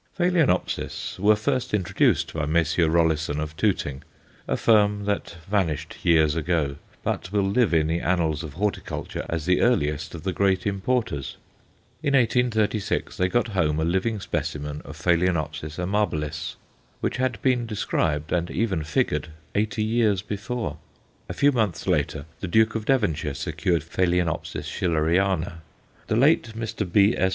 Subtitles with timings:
[0.17, 2.87] Phaloenopsis were first introduced by Messrs.
[2.87, 4.01] Rollisson, of Tooting,
[4.47, 9.45] a firm that vanished years ago, but will live in the annals of horticulture as
[9.45, 11.37] the earliest of the great importers.
[12.01, 15.29] In 1836 they got home a living specimen of Ph.
[15.77, 16.55] amabilis,
[16.99, 20.77] which had been described, and even figured, eighty years before.
[21.29, 24.25] A few months later the Duke of Devonshire secured Ph.
[24.65, 25.61] Schilleriana.
[26.07, 26.91] The late Mr.
[26.91, 27.29] B.S.